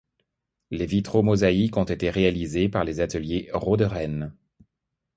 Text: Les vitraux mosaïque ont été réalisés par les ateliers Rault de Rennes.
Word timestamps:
Les 0.71 0.87
vitraux 0.87 1.21
mosaïque 1.21 1.77
ont 1.77 1.83
été 1.83 2.09
réalisés 2.09 2.67
par 2.69 2.83
les 2.83 3.01
ateliers 3.01 3.51
Rault 3.53 3.77
de 3.77 3.85
Rennes. 3.85 4.33